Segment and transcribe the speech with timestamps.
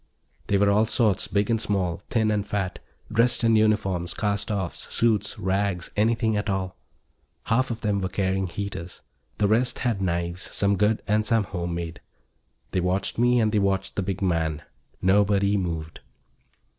[0.47, 2.79] They were all sorts, big and small, thin and fat,
[3.13, 6.75] dressed in uniforms, cast offs, suits, rags, anything at all.
[7.43, 9.01] Half of them were carrying heaters.
[9.37, 11.99] The rest had knives, some good and some home made.
[12.71, 14.63] They watched me and they watched the big man.
[15.03, 15.99] Nobody moved.